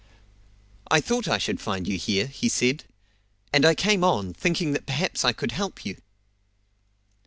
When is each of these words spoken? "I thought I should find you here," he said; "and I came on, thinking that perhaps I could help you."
"I 0.89 0.99
thought 0.99 1.27
I 1.27 1.37
should 1.37 1.61
find 1.61 1.87
you 1.87 1.95
here," 1.95 2.25
he 2.25 2.49
said; 2.49 2.85
"and 3.53 3.63
I 3.63 3.75
came 3.75 4.03
on, 4.03 4.33
thinking 4.33 4.71
that 4.71 4.87
perhaps 4.87 5.23
I 5.23 5.31
could 5.31 5.51
help 5.51 5.85
you." 5.85 5.95